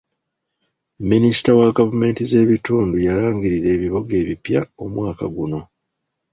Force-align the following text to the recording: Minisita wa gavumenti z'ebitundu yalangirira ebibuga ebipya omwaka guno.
Minisita 1.09 1.49
wa 1.59 1.67
gavumenti 1.77 2.21
z'ebitundu 2.29 2.95
yalangirira 3.07 3.67
ebibuga 3.75 4.13
ebipya 4.21 4.61
omwaka 4.83 5.25
guno. 5.35 5.59